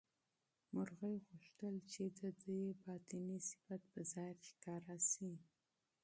مرغۍ 0.73 1.15
غوښتل 1.27 1.75
چې 1.91 2.03
د 2.19 2.21
ده 2.41 2.57
باطني 2.83 3.37
صفت 3.49 3.81
په 3.91 3.99
ظاهر 4.11 4.37
ښکاره 4.49 4.95
شي. 5.11 5.31